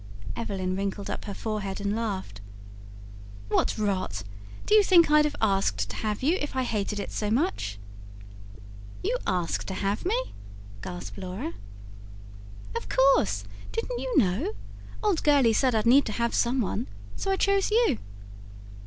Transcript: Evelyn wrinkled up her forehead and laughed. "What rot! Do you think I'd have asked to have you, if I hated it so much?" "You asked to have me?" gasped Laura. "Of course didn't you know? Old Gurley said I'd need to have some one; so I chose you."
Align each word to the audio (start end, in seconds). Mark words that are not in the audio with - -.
Evelyn 0.35 0.75
wrinkled 0.75 1.11
up 1.11 1.25
her 1.25 1.33
forehead 1.35 1.79
and 1.79 1.95
laughed. 1.95 2.41
"What 3.49 3.77
rot! 3.77 4.23
Do 4.65 4.73
you 4.73 4.81
think 4.81 5.11
I'd 5.11 5.25
have 5.25 5.35
asked 5.39 5.91
to 5.91 5.95
have 5.97 6.23
you, 6.23 6.39
if 6.41 6.55
I 6.55 6.63
hated 6.63 6.99
it 6.99 7.11
so 7.11 7.29
much?" 7.29 7.77
"You 9.03 9.15
asked 9.27 9.67
to 9.67 9.75
have 9.75 10.03
me?" 10.03 10.33
gasped 10.81 11.19
Laura. 11.19 11.53
"Of 12.75 12.89
course 12.89 13.43
didn't 13.71 13.99
you 13.99 14.17
know? 14.17 14.53
Old 15.03 15.21
Gurley 15.21 15.53
said 15.53 15.75
I'd 15.75 15.85
need 15.85 16.05
to 16.07 16.13
have 16.13 16.33
some 16.33 16.61
one; 16.61 16.87
so 17.15 17.29
I 17.29 17.35
chose 17.35 17.69
you." 17.69 17.99